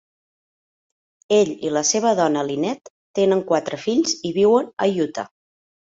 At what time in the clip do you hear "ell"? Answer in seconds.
1.39-1.51